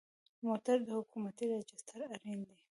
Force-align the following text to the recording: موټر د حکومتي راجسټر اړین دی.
موټر 0.45 0.77
د 0.87 0.89
حکومتي 0.97 1.45
راجسټر 1.51 1.99
اړین 2.15 2.39
دی. 2.47 2.55